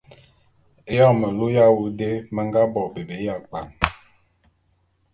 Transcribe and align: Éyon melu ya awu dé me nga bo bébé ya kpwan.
Éyon 0.93 1.15
melu 1.19 1.45
ya 1.55 1.63
awu 1.69 1.83
dé 1.99 2.09
me 2.33 2.41
nga 2.47 2.61
bo 2.73 2.81
bébé 2.93 3.15
ya 3.27 3.35
kpwan. 3.43 3.67